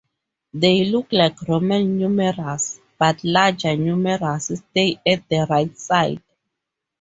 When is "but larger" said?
2.97-3.77